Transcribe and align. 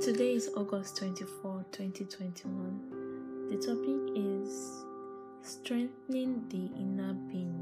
Today 0.00 0.34
is 0.34 0.48
August 0.56 0.96
24, 0.98 1.64
2021. 1.72 3.48
The 3.50 3.56
topic 3.56 4.14
is 4.14 4.84
Strengthening 5.42 6.44
the 6.50 6.70
Inner 6.80 7.14
Being. 7.14 7.58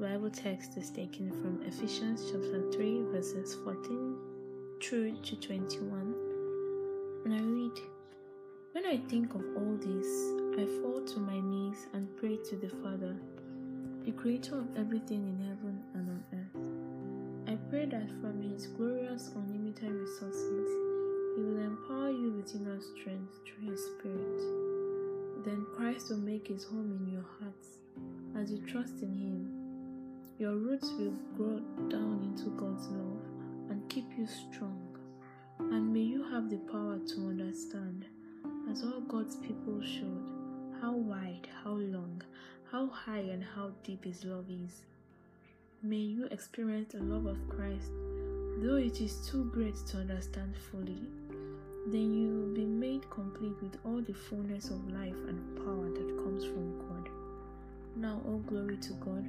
Bible 0.00 0.30
text 0.30 0.76
is 0.76 0.90
taken 0.90 1.30
from 1.30 1.62
Ephesians 1.64 2.24
chapter 2.26 2.68
3, 2.72 3.04
verses 3.12 3.54
14 3.62 4.16
through 4.82 5.16
to 5.22 5.36
21. 5.36 6.14
And 7.24 7.34
I 7.34 7.38
read 7.38 7.78
When 8.72 8.84
I 8.84 8.96
think 9.08 9.32
of 9.36 9.44
all 9.56 9.76
this, 9.76 10.08
I 10.58 10.66
fall 10.82 11.02
to 11.06 11.20
my 11.20 11.38
knees 11.38 11.86
and 11.92 12.08
pray 12.16 12.36
to 12.50 12.56
the 12.56 12.68
Father, 12.82 13.14
the 14.04 14.10
creator 14.10 14.58
of 14.58 14.76
everything 14.76 15.28
in 15.28 15.38
heaven 15.38 15.84
and 15.94 16.08
on 16.10 16.24
earth. 16.34 16.82
I 17.52 17.56
pray 17.70 17.86
that 17.86 18.10
from 18.20 18.42
his 18.42 18.66
glorious, 18.66 19.30
unlimited 19.36 19.90
resources, 19.92 20.81
he 21.34 21.40
will 21.40 21.62
empower 21.64 22.10
you 22.10 22.30
with 22.32 22.54
inner 22.54 22.78
strength 22.78 23.40
through 23.46 23.70
His 23.70 23.82
Spirit. 23.82 24.42
Then 25.46 25.64
Christ 25.74 26.10
will 26.10 26.18
make 26.18 26.48
His 26.48 26.64
home 26.64 26.92
in 27.00 27.10
your 27.10 27.24
hearts 27.40 27.78
as 28.36 28.52
you 28.52 28.58
trust 28.66 29.00
in 29.00 29.16
Him. 29.16 29.48
Your 30.38 30.56
roots 30.56 30.90
will 30.98 31.14
grow 31.36 31.60
down 31.88 32.20
into 32.22 32.50
God's 32.50 32.86
love 32.88 33.22
and 33.70 33.88
keep 33.88 34.04
you 34.18 34.26
strong. 34.26 34.98
And 35.58 35.90
may 35.90 36.00
you 36.00 36.22
have 36.30 36.50
the 36.50 36.58
power 36.70 36.98
to 36.98 37.28
understand, 37.28 38.04
as 38.70 38.82
all 38.82 39.00
God's 39.00 39.36
people 39.36 39.80
should, 39.80 40.30
how 40.82 40.92
wide, 40.92 41.48
how 41.64 41.72
long, 41.72 42.20
how 42.70 42.88
high, 42.88 43.20
and 43.20 43.42
how 43.42 43.70
deep 43.84 44.04
His 44.04 44.24
love 44.24 44.50
is. 44.50 44.82
May 45.82 45.96
you 45.96 46.26
experience 46.26 46.92
the 46.92 47.00
love 47.00 47.24
of 47.24 47.48
Christ 47.48 47.90
though 48.62 48.76
it 48.76 49.00
is 49.00 49.26
too 49.28 49.44
great 49.52 49.74
to 49.86 49.98
understand 49.98 50.54
fully, 50.70 51.02
then 51.86 52.14
you 52.14 52.28
will 52.28 52.54
be 52.54 52.64
made 52.64 53.10
complete 53.10 53.54
with 53.60 53.76
all 53.84 54.00
the 54.00 54.14
fullness 54.14 54.70
of 54.70 54.92
life 54.92 55.16
and 55.26 55.56
power 55.56 55.88
that 55.90 56.22
comes 56.22 56.44
from 56.44 56.78
God. 56.78 57.08
Now, 57.96 58.20
all 58.24 58.38
glory 58.38 58.76
to 58.76 58.92
God, 58.94 59.24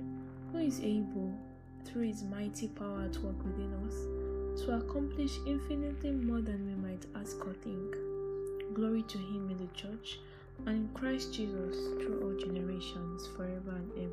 who 0.52 0.60
is 0.60 0.80
able, 0.80 1.34
through 1.84 2.04
his 2.04 2.24
mighty 2.24 2.68
power 2.68 3.02
at 3.04 3.18
work 3.18 3.44
within 3.44 3.74
us, 3.88 4.64
to 4.64 4.78
accomplish 4.78 5.40
infinitely 5.48 6.12
more 6.12 6.42
than 6.42 6.68
we 6.68 6.88
might 6.88 7.06
ask 7.16 7.46
or 7.46 7.54
think. 7.54 7.96
Glory 8.76 9.02
to 9.04 9.18
him 9.18 9.50
in 9.50 9.58
the 9.58 9.74
church 9.74 10.20
and 10.68 10.76
in 10.78 10.90
Christ 10.94 11.34
Jesus 11.34 11.76
through 11.98 12.22
all 12.22 12.40
generations, 12.40 13.28
forever 13.36 13.72
and 13.72 13.92
ever. 13.98 14.13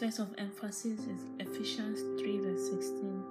Verse 0.00 0.18
of 0.18 0.34
emphasis 0.38 1.00
is 1.00 1.26
Ephesians 1.40 2.00
3, 2.18 2.38
verse 2.38 2.70
16. 2.70 3.22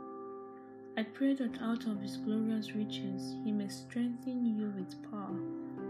I 0.97 1.01
pray 1.01 1.33
that 1.33 1.59
out 1.63 1.87
of 1.87 1.99
his 1.99 2.17
glorious 2.17 2.75
riches 2.75 3.33
he 3.43 3.51
may 3.51 3.67
strengthen 3.67 4.45
you 4.45 4.71
with 4.77 5.01
power 5.09 5.35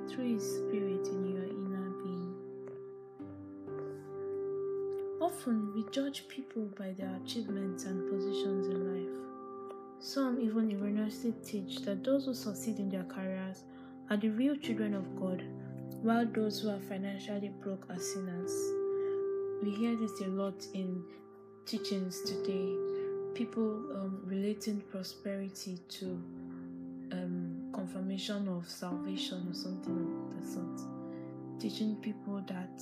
through 0.07 0.35
his 0.35 0.41
Spirit 0.41 1.05
in 1.07 1.33
your 1.33 1.44
inner 1.44 1.89
being. 2.02 2.33
Often 5.19 5.73
we 5.75 5.83
judge 5.91 6.30
people 6.30 6.69
by 6.77 6.94
their 6.94 7.13
achievements 7.25 7.83
and 7.83 8.09
positions 8.09 8.67
in 8.67 8.95
life. 8.95 9.19
Some 10.00 10.39
even 10.39 10.72
erroneously 10.72 11.33
teach 11.45 11.81
that 11.81 12.05
those 12.05 12.23
who 12.23 12.33
succeed 12.33 12.80
in 12.80 12.88
their 12.88 13.03
careers 13.03 13.63
are 14.09 14.16
the 14.16 14.30
real 14.30 14.55
children 14.55 14.94
of 14.94 15.19
God, 15.19 15.44
while 16.03 16.25
those 16.25 16.61
who 16.61 16.69
are 16.69 16.80
financially 16.80 17.52
broke 17.61 17.85
are 17.90 18.00
sinners. 18.00 18.78
We 19.62 19.72
hear 19.72 19.94
this 19.97 20.22
a 20.22 20.28
lot 20.28 20.66
in 20.74 21.03
teachings 21.66 22.22
today. 22.22 22.78
People 23.34 23.74
um, 23.94 24.22
relating 24.25 24.80
prosperity 24.90 25.80
to 25.90 26.06
um, 27.12 27.70
confirmation 27.74 28.47
of 28.47 28.70
salvation 28.70 29.46
or 29.50 29.53
something 29.53 30.30
of 30.31 30.40
the 30.40 30.50
sort. 30.50 31.59
Teaching 31.59 31.97
people 31.97 32.42
that 32.47 32.81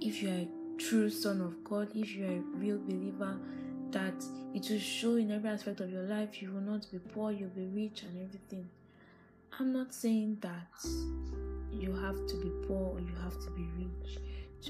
if 0.00 0.22
you 0.22 0.28
are 0.28 0.32
a 0.32 0.48
true 0.78 1.10
son 1.10 1.40
of 1.40 1.64
God, 1.64 1.88
if 1.96 2.14
you 2.14 2.26
are 2.26 2.36
a 2.36 2.40
real 2.56 2.78
believer, 2.78 3.36
that 3.90 4.14
it 4.54 4.70
will 4.70 4.78
show 4.78 5.16
in 5.16 5.32
every 5.32 5.50
aspect 5.50 5.80
of 5.80 5.90
your 5.90 6.04
life. 6.04 6.40
You 6.40 6.52
will 6.52 6.60
not 6.60 6.86
be 6.92 6.98
poor, 6.98 7.32
you'll 7.32 7.48
be 7.48 7.66
rich, 7.66 8.04
and 8.04 8.22
everything. 8.22 8.68
I'm 9.58 9.72
not 9.72 9.92
saying 9.92 10.38
that 10.42 10.84
you 11.72 11.92
have 11.92 12.24
to 12.28 12.36
be 12.36 12.50
poor 12.68 12.94
or 12.94 13.00
you 13.00 13.14
have 13.20 13.34
to 13.44 13.50
be 13.50 13.68
rich 13.76 14.18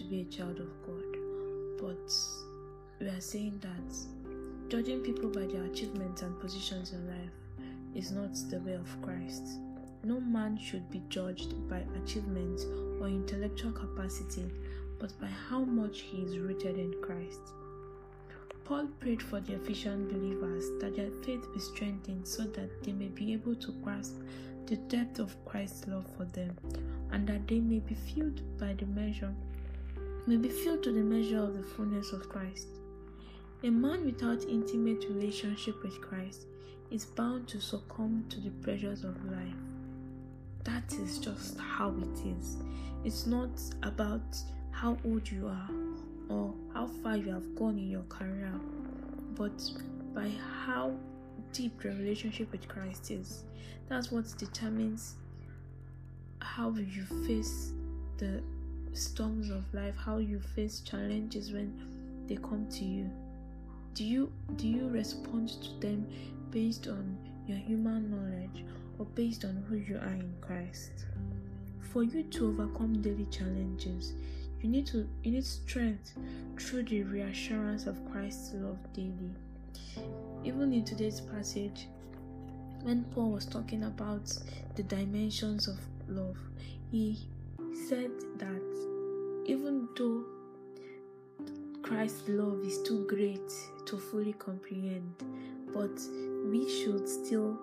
be 0.09 0.23
a 0.23 0.25
child 0.25 0.59
of 0.59 0.69
God. 0.87 1.05
But 1.79 2.13
we 3.01 3.09
are 3.09 3.21
saying 3.21 3.61
that 3.63 4.71
judging 4.71 5.01
people 5.01 5.31
by 5.31 5.47
their 5.47 5.65
achievements 5.65 6.23
and 6.23 6.39
positions 6.41 6.93
in 6.93 7.07
life 7.09 7.65
is 7.95 8.11
not 8.11 8.35
the 8.51 8.61
way 8.61 8.75
of 8.75 9.03
Christ. 9.03 9.43
No 10.03 10.21
man 10.21 10.59
should 10.59 10.91
be 10.91 11.03
judged 11.09 11.69
by 11.69 11.83
achievements 12.03 12.65
or 13.01 13.09
intellectual 13.09 13.73
capacity, 13.73 14.45
but 14.99 15.19
by 15.21 15.29
how 15.49 15.61
much 15.61 16.01
he 16.01 16.23
is 16.23 16.39
rooted 16.39 16.79
in 16.79 16.95
Christ. 17.03 17.41
Paul 18.65 18.89
prayed 18.99 19.23
for 19.23 19.41
the 19.41 19.55
Ephesian 19.55 20.09
believers 20.09 20.65
that 20.81 20.97
their 20.97 21.11
faith 21.23 21.47
be 21.53 21.61
strengthened 21.61 22.27
so 22.27 22.45
that 22.45 22.83
they 22.83 22.93
may 22.93 23.09
be 23.09 23.33
able 23.35 23.55
to 23.57 23.73
grasp 23.83 24.15
the 24.67 24.77
depth 24.77 25.19
of 25.19 25.37
Christ's 25.45 25.87
love 25.87 26.07
for 26.17 26.25
them 26.25 26.57
and 27.13 27.27
that 27.29 27.47
they 27.47 27.61
may 27.61 27.81
be 27.81 27.95
filled 27.95 28.41
by 28.59 28.73
the 28.73 28.87
measure 28.87 29.35
may 30.27 30.37
be 30.37 30.49
filled 30.49 30.83
to 30.83 30.93
the 30.93 31.03
measure 31.03 31.39
of 31.39 31.57
the 31.57 31.63
fullness 31.63 32.13
of 32.13 32.29
Christ. 32.29 32.69
A 33.63 33.71
man 33.71 34.05
without 34.05 34.45
intimate 34.45 35.05
relationship 35.09 35.83
with 35.83 36.01
Christ 36.01 36.47
is 36.91 37.05
bound 37.05 37.49
to 37.49 37.61
succumb 37.61 38.25
to 38.31 38.41
the 38.41 38.51
pressures 38.63 39.05
of 39.05 39.23
life. 39.25 39.55
That 40.65 40.93
is 40.95 41.19
just 41.19 41.59
how 41.59 41.91
it 41.91 42.27
is. 42.27 42.57
It's 43.05 43.27
not 43.27 43.51
about 43.83 44.37
how 44.71 44.97
old 45.05 45.31
you 45.31 45.47
are 45.47 45.71
or 46.29 46.55
how 46.73 46.87
far 46.87 47.17
you 47.17 47.31
have 47.33 47.55
gone 47.55 47.79
in 47.79 47.91
your 47.91 48.05
career, 48.05 48.53
but 49.35 49.63
by 50.15 50.31
how 50.65 50.95
deep 51.53 51.85
your 51.85 51.93
relationship 51.95 52.51
with 52.51 52.67
Christ 52.67 53.11
is. 53.11 53.45
That's 53.89 54.11
what 54.11 54.25
determines 54.39 55.15
how 56.41 56.71
you 56.71 57.05
face 57.27 57.73
the 58.19 58.43
storms 58.95 59.51
of 59.51 59.65
life, 59.75 59.97
how 59.97 60.19
you 60.19 60.41
face 60.41 60.81
challenges 60.81 61.53
when 61.53 61.73
they 62.27 62.37
come 62.37 62.67
to 62.71 62.85
you. 62.85 63.11
Do 63.95 64.05
you 64.05 64.33
do 64.57 64.67
you 64.67 64.89
respond 64.89 65.51
to 65.63 65.81
them 65.81 66.07
based 66.51 66.89
on 66.89 67.17
your 67.47 67.59
human 67.59 68.11
knowledge 68.11 68.65
or 68.99 69.07
based 69.07 69.45
on 69.45 69.65
who 69.69 69.77
you 69.77 69.97
are 69.99 70.15
in 70.15 70.33
Christ? 70.41 71.07
For 71.93 72.03
you 72.03 72.25
to 72.25 72.49
overcome 72.49 73.03
daily 73.03 73.27
challenges, 73.27 74.15
you 74.61 74.69
need 74.69 74.87
to 74.89 75.07
you 75.23 75.33
need 75.33 75.45
strength 75.45 76.15
through 76.59 76.85
the 76.85 77.03
reassurance 77.03 77.87
of 77.87 77.99
Christ's 78.11 78.55
love 78.55 78.79
daily. 78.93 79.35
Even 80.45 80.73
in 80.73 80.85
today's 80.85 81.21
passage, 81.21 81.89
when 82.83 83.05
Paul 83.15 83.31
was 83.31 83.47
talking 83.47 83.85
about 83.85 84.37
the 84.75 84.83
dimensions 84.83 85.69
of 85.69 85.79
love, 86.09 86.37
he 86.91 87.29
said 87.89 88.11
that 88.39 88.74
even 89.47 89.89
though 89.97 90.25
Christ's 91.83 92.29
love 92.29 92.65
is 92.65 92.83
too 92.83 93.07
great 93.07 93.53
to 93.87 93.99
fully 93.99 94.33
comprehend, 94.35 95.15
but 95.73 96.01
we 96.51 96.69
should 96.69 97.09
still 97.09 97.59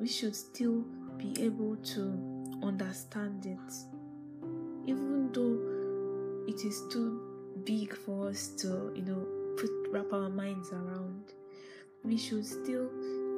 we 0.00 0.08
should 0.08 0.34
still 0.34 0.84
be 1.18 1.34
able 1.42 1.76
to 1.76 2.58
understand 2.62 3.46
it. 3.46 3.74
Even 4.86 5.30
though 5.32 6.50
it 6.50 6.64
is 6.64 6.82
too 6.90 7.20
big 7.64 7.94
for 7.94 8.28
us 8.28 8.48
to, 8.58 8.92
you 8.94 9.02
know, 9.02 9.26
put 9.56 9.70
wrap 9.90 10.12
our 10.12 10.28
minds 10.28 10.72
around, 10.72 11.32
we 12.02 12.16
should 12.16 12.44
still 12.44 12.88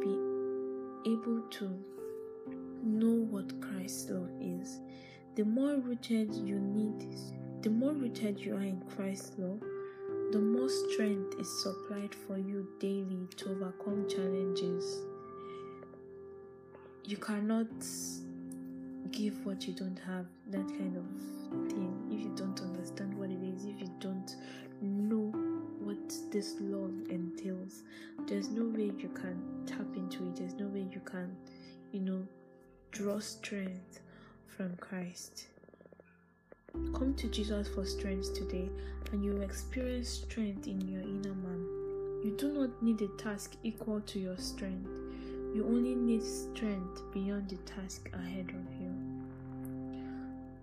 be 0.01 1.11
able 1.11 1.43
to 1.51 1.71
know 2.83 3.27
what 3.31 3.61
Christ's 3.61 4.11
love 4.11 4.31
is. 4.41 4.81
The 5.35 5.45
more 5.45 5.77
rooted 5.77 6.35
you 6.35 6.59
need 6.59 7.13
the 7.67 7.73
more 7.73 7.95
rooted 7.95 8.39
you 8.39 8.55
are 8.55 8.63
in 8.63 8.81
Christ's 8.95 9.33
love, 9.39 9.61
the 10.31 10.39
more 10.39 10.69
strength 10.69 11.35
is 11.41 11.63
supplied 11.65 12.15
for 12.15 12.39
you 12.39 12.65
daily 12.79 13.27
to 13.39 13.51
overcome 13.51 14.09
challenges. 14.09 14.99
You 17.03 17.17
cannot 17.17 17.67
give 19.11 19.45
what 19.45 19.67
you 19.67 19.73
don't 19.73 19.99
have, 20.07 20.27
that 20.53 20.69
kind 20.69 20.97
of 20.97 21.69
thing, 21.69 21.93
if 22.09 22.21
you 22.21 22.33
don't 22.37 22.61
understand 22.61 23.13
what 23.19 23.31
it 23.31 23.43
is, 23.43 23.65
if 23.65 23.81
you 23.81 23.91
don't 23.99 24.37
know 24.81 25.33
what 25.81 26.15
this 26.31 26.55
love 26.61 26.95
entails. 27.11 27.83
There's 28.29 28.49
no 28.49 28.69
way 28.79 28.93
you 28.97 29.09
can 29.09 29.43
tap 29.67 29.97
into 29.97 30.29
it, 30.29 30.37
there's 30.37 30.55
no 30.55 30.69
way 30.69 30.87
you 30.93 31.01
can, 31.05 31.37
you 31.91 31.99
know, 31.99 32.29
draw 32.93 33.19
strength 33.19 33.99
from 34.47 34.77
Christ. 34.77 35.49
Come 36.95 37.15
to 37.17 37.29
Jesus 37.29 37.69
for 37.69 37.85
strength 37.85 38.35
today, 38.35 38.69
and 39.13 39.25
you 39.25 39.33
will 39.33 39.43
experience 39.43 40.09
strength 40.09 40.67
in 40.67 40.81
your 40.89 41.03
inner 41.03 41.35
man. 41.35 41.67
You 42.25 42.35
do 42.37 42.53
not 42.53 42.83
need 42.83 43.01
a 43.03 43.09
task 43.23 43.55
equal 43.63 44.01
to 44.01 44.19
your 44.19 44.37
strength. 44.37 44.91
You 45.55 45.65
only 45.67 45.95
need 45.95 46.23
strength 46.23 47.03
beyond 47.13 47.49
the 47.49 47.57
task 47.59 48.11
ahead 48.13 48.49
of 48.49 48.81
you. 48.81 48.93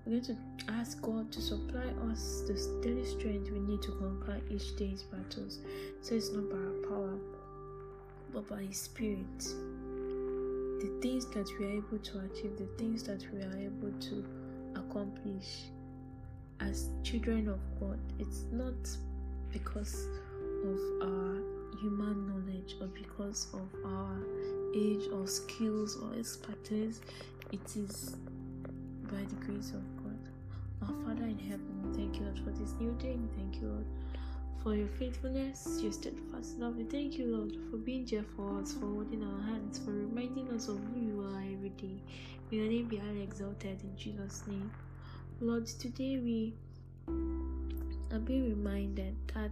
We're 0.05 0.19
going 0.19 0.25
to 0.25 0.37
ask 0.67 1.01
God 1.01 1.31
to 1.31 1.41
supply 1.41 1.85
us 2.11 2.43
the 2.45 2.53
daily 2.81 3.05
strength 3.05 3.49
we 3.51 3.59
need 3.59 3.81
to 3.83 3.91
conquer 3.91 4.41
each 4.49 4.75
day's 4.75 5.03
battles. 5.03 5.59
So 6.01 6.15
it's 6.15 6.31
not 6.31 6.49
by 6.49 6.57
our 6.57 6.89
power, 6.89 7.17
but 8.33 8.47
by 8.49 8.63
His 8.63 8.77
Spirit. 8.77 9.39
The 9.39 10.99
things 11.01 11.25
that 11.27 11.47
we 11.57 11.65
are 11.65 11.77
able 11.77 11.99
to 11.99 12.19
achieve, 12.19 12.57
the 12.57 12.67
things 12.77 13.03
that 13.03 13.25
we 13.31 13.41
are 13.41 13.57
able 13.57 13.97
to 13.97 14.25
accomplish 14.75 15.69
as 16.59 16.89
children 17.03 17.47
of 17.47 17.59
God, 17.79 17.99
it's 18.19 18.43
not 18.51 18.73
because 19.51 20.07
of 20.63 20.79
our 21.01 21.41
human 21.81 22.27
knowledge 22.27 22.75
or 22.81 22.87
because 22.87 23.47
of 23.53 23.67
our 23.85 24.17
age 24.75 25.07
or 25.11 25.27
skills 25.27 25.97
or 25.97 26.17
expertise, 26.17 27.01
it 27.51 27.75
is 27.75 28.15
by 29.03 29.21
the 29.29 29.35
grace 29.45 29.71
of 29.71 29.83
God. 29.97 30.17
Our 30.81 31.05
Father 31.05 31.25
in 31.25 31.37
heaven, 31.39 31.93
thank 31.95 32.15
you, 32.15 32.23
Lord, 32.23 32.39
for 32.39 32.51
this 32.51 32.73
new 32.79 32.91
day. 32.93 33.17
Thank 33.37 33.61
you, 33.61 33.67
Lord, 33.67 33.85
for 34.63 34.75
your 34.75 34.87
faithfulness, 34.87 35.79
your 35.81 35.91
steadfast 35.91 36.57
love. 36.59 36.77
We 36.77 36.83
thank 36.85 37.17
you, 37.17 37.27
Lord, 37.35 37.55
for 37.69 37.77
being 37.77 38.05
there 38.05 38.25
for 38.35 38.59
us, 38.59 38.73
for 38.73 38.87
holding 38.87 39.23
our 39.23 39.41
hands, 39.43 39.79
for 39.79 39.91
reminding 39.91 40.49
us 40.49 40.67
of 40.67 40.79
who 40.79 40.99
you 40.99 41.21
are 41.21 41.41
every 41.41 41.69
day. 41.69 42.01
May 42.49 42.57
your 42.57 42.67
name 42.67 42.87
be 42.87 42.97
highly 42.97 43.21
exalted 43.21 43.81
in 43.83 43.95
Jesus' 43.97 44.43
name. 44.47 44.71
Lord, 45.39 45.65
today 45.65 46.19
we 46.19 46.53
are 48.11 48.19
being 48.19 48.49
reminded 48.49 49.15
that 49.33 49.51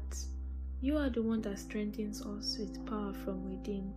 you 0.80 0.98
are 0.98 1.10
the 1.10 1.22
one 1.22 1.42
that 1.42 1.60
strengthens 1.60 2.22
us 2.22 2.58
with 2.58 2.86
power 2.86 3.14
from 3.14 3.50
within. 3.50 3.94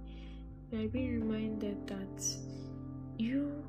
We 0.70 0.84
are 0.84 0.88
being 0.88 1.20
reminded 1.20 1.86
that 1.86 2.24
you 3.18 3.64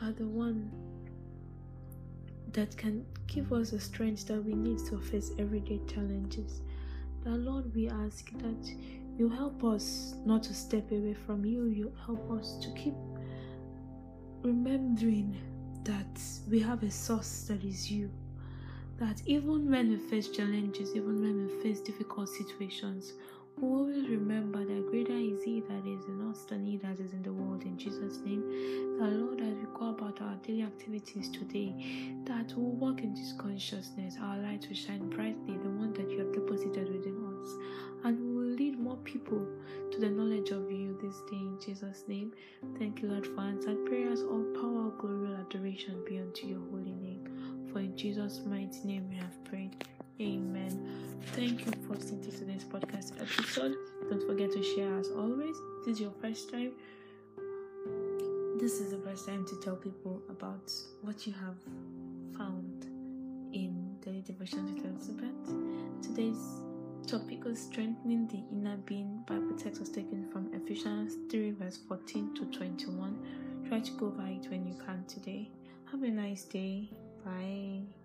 are 0.00 0.12
the 0.12 0.26
one 0.26 0.70
that 2.52 2.76
can 2.76 3.06
give 3.26 3.52
us 3.52 3.70
the 3.70 3.80
strength 3.80 4.26
that 4.26 4.44
we 4.44 4.54
need 4.54 4.78
to 4.90 4.98
face 4.98 5.30
everyday 5.38 5.80
challenges. 5.86 6.60
That 7.24 7.38
Lord, 7.38 7.74
we 7.74 7.88
ask 7.88 8.30
that 8.38 8.70
you 9.16 9.28
help 9.28 9.64
us 9.64 10.14
not 10.26 10.42
to 10.44 10.54
step 10.54 10.90
away 10.90 11.14
from 11.14 11.44
you, 11.44 11.66
you 11.66 11.92
help 12.04 12.30
us 12.32 12.58
to 12.62 12.70
keep 12.72 12.94
remembering 14.42 15.36
that 15.84 16.20
we 16.50 16.60
have 16.60 16.82
a 16.82 16.90
source 16.90 17.42
that 17.48 17.62
is 17.64 17.90
you. 17.90 18.10
That 18.98 19.22
even 19.26 19.70
when 19.70 19.90
we 19.90 19.96
face 19.98 20.28
challenges, 20.28 20.94
even 20.94 21.20
when 21.20 21.46
we 21.46 21.62
face 21.62 21.80
difficult 21.80 22.28
situations, 22.28 23.12
we 23.56 23.68
always 23.68 24.08
remember 24.08 24.64
that 24.64 24.73
people 39.14 39.46
to 39.92 40.00
the 40.00 40.10
knowledge 40.10 40.50
of 40.50 40.70
you 40.70 40.98
this 41.00 41.16
day. 41.30 41.36
In 41.36 41.56
Jesus' 41.64 42.02
name, 42.08 42.32
thank 42.78 43.00
you, 43.00 43.08
Lord, 43.08 43.26
for 43.26 43.40
answered 43.42 43.86
prayers. 43.86 44.22
All 44.22 44.44
power, 44.60 44.90
glory, 44.98 45.32
and 45.32 45.46
adoration 45.46 46.02
be 46.04 46.18
unto 46.18 46.48
your 46.48 46.60
holy 46.70 46.92
name. 46.92 47.70
For 47.72 47.78
in 47.78 47.96
Jesus' 47.96 48.40
mighty 48.44 48.80
name 48.84 49.08
we 49.08 49.16
have 49.16 49.44
prayed. 49.44 49.84
Amen. 50.20 50.74
Thank 51.36 51.64
you 51.64 51.72
for 51.86 51.94
listening 51.94 52.22
to 52.24 52.30
today's 52.36 52.64
podcast 52.64 53.20
episode. 53.20 53.76
Don't 54.10 54.26
forget 54.26 54.50
to 54.52 54.62
share 54.62 54.98
as 54.98 55.08
always. 55.10 55.56
This 55.86 55.94
is 55.94 56.00
your 56.00 56.12
first 56.20 56.50
time. 56.50 56.72
This 58.58 58.80
is 58.80 58.90
the 58.90 58.98
first 58.98 59.28
time 59.28 59.46
to 59.46 59.60
tell 59.60 59.76
people 59.76 60.22
about 60.28 60.72
what 61.02 61.24
you 61.26 61.32
have 61.34 61.56
found 62.36 62.86
in 63.52 63.96
daily 64.00 64.22
devotions 64.22 64.72
with 64.72 64.84
Elizabeth. 64.84 66.02
Today's 66.02 66.63
topic 67.06 67.44
was 67.44 67.60
strengthening 67.60 68.26
the 68.28 68.42
inner 68.52 68.76
being. 68.78 69.22
Bible 69.26 69.56
text 69.56 69.80
was 69.80 69.90
taken 69.90 70.28
from 70.30 70.52
Ephesians 70.54 71.14
3 71.30 71.52
verse 71.52 71.78
14 71.88 72.34
to 72.34 72.44
21. 72.46 73.64
Try 73.68 73.80
to 73.80 73.92
go 73.92 74.10
by 74.10 74.30
it 74.30 74.50
when 74.50 74.66
you 74.66 74.74
can 74.74 75.04
today. 75.06 75.50
Have 75.90 76.02
a 76.02 76.10
nice 76.10 76.44
day. 76.44 76.90
Bye. 77.24 78.03